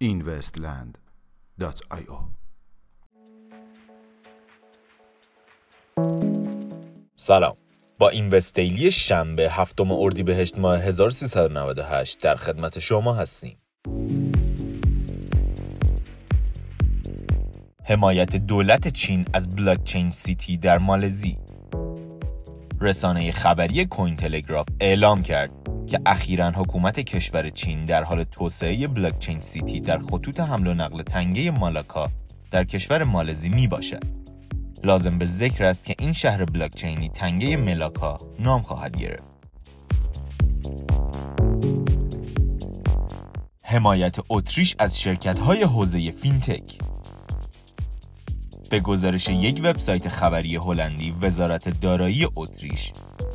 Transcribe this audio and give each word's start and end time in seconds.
investland.io 0.00 2.18
سلام. 7.16 7.56
با 7.98 8.08
این 8.08 8.30
وستیلی 8.30 8.90
شنبه 8.90 9.50
هفتم 9.50 9.92
اردیبهشت 9.92 10.58
ماه 10.58 10.78
1398 10.78 12.20
در 12.20 12.36
خدمت 12.36 12.78
شما 12.78 13.14
هستیم. 13.14 13.58
حمایت 17.88 18.36
دولت 18.36 18.88
چین 18.88 19.24
از 19.32 19.56
بلاکچین 19.56 20.10
سیتی 20.10 20.56
در 20.56 20.78
مالزی 20.78 21.38
رسانه 22.80 23.32
خبری 23.32 23.84
کوین 23.84 24.16
تلگراف 24.16 24.66
اعلام 24.80 25.22
کرد 25.22 25.50
که 25.86 26.00
اخیرا 26.06 26.50
حکومت 26.50 27.00
کشور 27.00 27.48
چین 27.50 27.84
در 27.84 28.02
حال 28.02 28.24
توسعه 28.24 28.88
blockchain 28.88 29.40
city 29.40 29.80
در 29.80 29.98
خطوط 29.98 30.40
حمل 30.40 30.66
و 30.66 30.74
نقل 30.74 31.02
تنگه 31.02 31.50
مالاکا 31.50 32.10
در 32.50 32.64
کشور 32.64 33.04
مالزی 33.04 33.48
می 33.48 33.66
باشد. 33.66 34.02
لازم 34.84 35.18
به 35.18 35.24
ذکر 35.24 35.64
است 35.64 35.84
که 35.84 35.94
این 35.98 36.12
شهر 36.12 36.44
بلاکچینی 36.44 37.08
تنگه 37.08 37.56
ملاکا 37.56 38.18
نام 38.38 38.62
خواهد 38.62 38.96
گرفت. 38.96 39.36
حمایت 43.62 44.16
اتریش 44.28 44.76
از 44.78 45.00
شرکت 45.00 45.38
های 45.38 45.62
حوزه 45.62 46.10
فینتک 46.10 46.78
به 48.70 48.80
گزارش 48.80 49.28
یک 49.28 49.60
وبسایت 49.64 50.08
خبری 50.08 50.56
هلندی 50.56 51.14
وزارت 51.20 51.80
دارایی 51.80 52.26
اتریش 52.36 52.92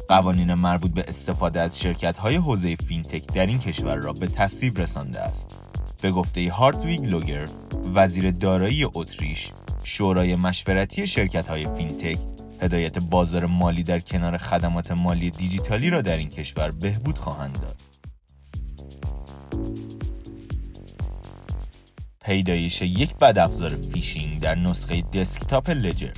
قوانین 0.07 0.53
مربوط 0.53 0.91
به 0.91 1.05
استفاده 1.07 1.61
از 1.61 1.79
شرکت 1.79 2.17
های 2.17 2.35
حوزه 2.35 2.75
فینتک 2.75 3.33
در 3.33 3.45
این 3.45 3.59
کشور 3.59 3.95
را 3.95 4.13
به 4.13 4.27
تصویب 4.27 4.79
رسانده 4.79 5.19
است. 5.19 5.59
به 6.01 6.11
گفته 6.11 6.51
هاردویگ 6.51 7.05
لوگر، 7.05 7.49
وزیر 7.95 8.31
دارایی 8.31 8.87
اتریش، 8.93 9.51
شورای 9.83 10.35
مشورتی 10.35 11.07
شرکت 11.07 11.47
های 11.47 11.65
فینتک 11.65 12.17
هدایت 12.61 12.99
بازار 12.99 13.45
مالی 13.45 13.83
در 13.83 13.99
کنار 13.99 14.37
خدمات 14.37 14.91
مالی 14.91 15.29
دیجیتالی 15.29 15.89
را 15.89 16.01
در 16.01 16.17
این 16.17 16.29
کشور 16.29 16.71
بهبود 16.71 17.17
خواهند 17.17 17.61
داد. 17.61 17.90
پیدایش 22.25 22.81
یک 22.81 23.15
بدافزار 23.15 23.69
فیشینگ 23.69 24.39
در 24.39 24.55
نسخه 24.55 25.01
دسکتاپ 25.01 25.69
لجر 25.69 26.11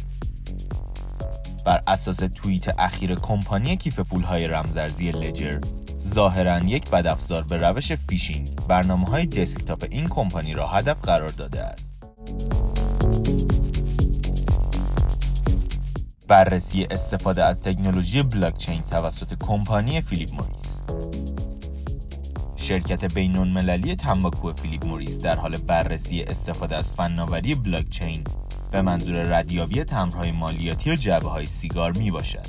بر 1.66 1.84
اساس 1.88 2.18
توییت 2.18 2.80
اخیر 2.80 3.16
کمپانی 3.16 3.78
کیف 3.78 4.00
پولهای 4.00 4.48
رمزارزی 4.48 5.12
لجر 5.12 5.60
ظاهرا 6.02 6.60
یک 6.60 6.90
بدافزار 6.90 7.44
به 7.44 7.58
روش 7.58 7.92
فیشینگ 7.92 8.56
برنامه 8.56 9.06
های 9.06 9.26
دسکتاپ 9.26 9.86
این 9.92 10.08
کمپانی 10.08 10.54
را 10.54 10.68
هدف 10.68 11.02
قرار 11.02 11.30
داده 11.30 11.64
است. 11.64 11.96
بررسی 16.28 16.88
استفاده 16.92 17.44
از 17.44 17.62
تکنولوژی 17.62 18.24
بلاکچین 18.24 18.82
توسط 18.82 19.34
کمپانی 19.40 20.02
فیلیپ 20.02 20.34
موریس 20.34 20.80
شرکت 22.64 23.14
بین 23.14 23.36
المللی 23.36 23.96
تنباکو 23.96 24.54
فیلیپ 24.54 24.86
موریس 24.86 25.20
در 25.20 25.36
حال 25.36 25.56
بررسی 25.56 26.24
استفاده 26.24 26.76
از 26.76 26.92
فناوری 26.92 27.56
بلاکچین 27.56 28.24
به 28.72 28.82
منظور 28.82 29.16
ردیابی 29.16 29.84
تمبرهای 29.84 30.32
مالیاتی 30.32 30.92
و 30.92 30.96
جعبه 30.96 31.30
های 31.30 31.46
سیگار 31.46 31.92
می 31.92 32.12
باشد. 32.12 32.46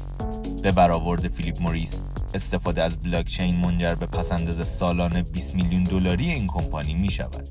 به 0.62 0.73
برآورد 0.73 1.29
فیلیپ 1.29 1.62
موریس 1.62 2.01
استفاده 2.35 2.83
از 2.83 3.03
بلاکچین 3.03 3.57
منجر 3.57 3.95
به 3.95 4.07
پس‌انداز 4.06 4.69
سالانه 4.69 5.23
20 5.23 5.55
میلیون 5.55 5.83
دلاری 5.83 6.30
این 6.30 6.47
کمپانی 6.47 6.95
می 6.95 7.11
شود. 7.11 7.48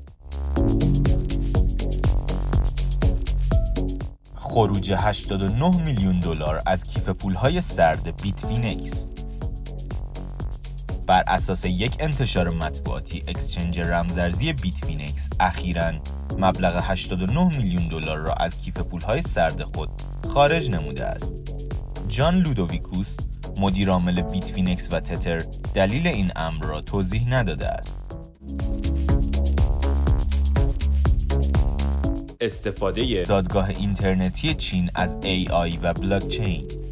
خروج 4.34 4.92
89 4.92 5.82
میلیون 5.84 6.18
دلار 6.20 6.62
از 6.66 6.84
کیف 6.84 7.08
پولهای 7.08 7.60
سرد 7.60 8.22
بیتفینکس 8.22 9.06
بر 11.06 11.24
اساس 11.26 11.64
یک 11.64 11.96
انتشار 12.00 12.50
مطبوعاتی 12.50 13.24
exchange 13.28 13.80
رمزارزی 13.80 14.52
بیتفینکس 14.52 15.28
اخیرا 15.40 15.92
مبلغ 16.38 16.82
89 16.84 17.58
میلیون 17.58 17.88
دلار 17.88 18.18
را 18.18 18.32
از 18.32 18.58
کیف 18.58 18.78
پولهای 18.78 19.22
سرد 19.22 19.62
خود 19.62 19.90
خارج 20.28 20.70
نموده 20.70 21.06
است. 21.06 21.34
جان 22.08 22.38
لودویکوس 22.38 23.16
مدیر 23.58 23.90
عامل 23.90 24.22
بیتفینکس 24.22 24.88
و 24.92 25.00
تتر 25.00 25.38
دلیل 25.74 26.06
این 26.06 26.32
امر 26.36 26.64
را 26.64 26.80
توضیح 26.80 27.28
نداده 27.28 27.68
است. 27.68 28.02
استفاده 32.40 33.22
دادگاه 33.22 33.68
اینترنتی 33.68 34.54
چین 34.54 34.90
از 34.94 35.16
AI 35.22 35.78
و 35.82 35.94
بلاکچین 35.94 36.83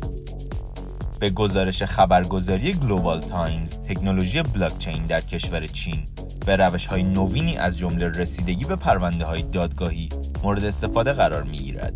به 1.22 1.30
گزارش 1.30 1.82
خبرگزاری 1.82 2.72
گلوبال 2.72 3.20
تایمز 3.20 3.78
تکنولوژی 3.78 4.42
بلاکچین 4.42 5.06
در 5.06 5.20
کشور 5.20 5.66
چین 5.66 6.06
به 6.46 6.56
روش 6.56 6.86
های 6.86 7.02
نوینی 7.02 7.56
از 7.56 7.78
جمله 7.78 8.08
رسیدگی 8.08 8.64
به 8.64 8.76
پرونده 8.76 9.24
های 9.24 9.42
دادگاهی 9.42 10.08
مورد 10.42 10.64
استفاده 10.64 11.12
قرار 11.12 11.42
می 11.42 11.56
گیرد. 11.56 11.94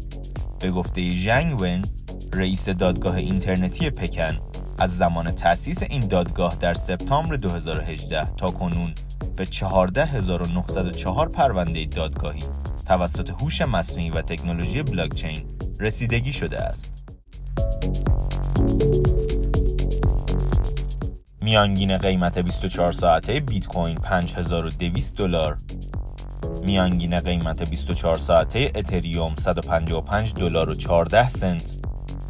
به 0.60 0.70
گفته 0.70 1.08
ژنگ 1.08 1.60
ون 1.60 1.82
رئیس 2.32 2.68
دادگاه 2.68 3.16
اینترنتی 3.16 3.90
پکن 3.90 4.38
از 4.78 4.96
زمان 4.96 5.30
تأسیس 5.30 5.82
این 5.82 6.00
دادگاه 6.00 6.56
در 6.56 6.74
سپتامبر 6.74 7.36
2018 7.36 8.34
تا 8.36 8.50
کنون 8.50 8.92
به 9.36 9.46
14904 9.46 11.28
پرونده 11.28 11.84
دادگاهی 11.84 12.44
توسط 12.86 13.30
هوش 13.30 13.62
مصنوعی 13.62 14.10
و 14.10 14.22
تکنولوژی 14.22 14.82
بلاکچین 14.82 15.58
رسیدگی 15.80 16.32
شده 16.32 16.58
است. 16.58 17.06
میانگین 21.42 21.98
قیمت 21.98 22.38
24 22.38 22.92
ساعته 22.92 23.40
بیت 23.40 23.66
کوین 23.66 23.94
5200 23.94 25.16
دلار 25.16 25.58
میانگین 26.62 27.20
قیمت 27.20 27.70
24 27.70 28.16
ساعته 28.16 28.72
اتریوم 28.74 29.34
155 29.38 30.34
دلار 30.34 30.70
و 30.70 30.74
14 30.74 31.28
سنت 31.28 31.72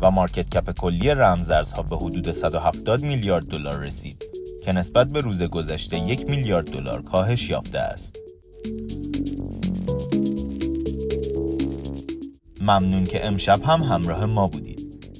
و 0.03 0.11
مارکت 0.11 0.49
کپ 0.49 0.71
کلی 0.71 1.11
رمزارزها 1.11 1.83
به 1.83 1.97
حدود 1.97 2.31
170 2.31 3.03
میلیارد 3.03 3.47
دلار 3.47 3.81
رسید 3.81 4.25
که 4.65 4.73
نسبت 4.73 5.07
به 5.07 5.21
روز 5.21 5.43
گذشته 5.43 5.99
یک 5.99 6.27
میلیارد 6.31 6.71
دلار 6.71 7.03
کاهش 7.03 7.51
یافته 7.51 7.79
است. 7.79 8.17
ممنون 12.61 13.05
که 13.05 13.27
امشب 13.27 13.63
هم 13.63 13.81
همراه 13.83 14.25
ما 14.25 14.49
بودید. 14.49 14.76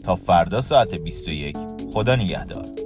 تا 0.07 0.17
فردا 0.17 0.61
ساعت 0.61 0.95
21 0.95 1.57
خدا 1.93 2.17
نگهدار. 2.17 2.86